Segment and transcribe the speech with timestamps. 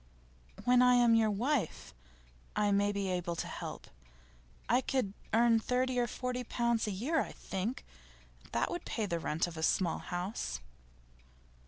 [0.63, 1.93] 'When I am your wife,
[2.55, 3.85] I may be able to help.
[4.67, 7.85] I could earn thirty or forty pounds a year, I think.
[8.51, 10.59] That would pay the rent of a small house.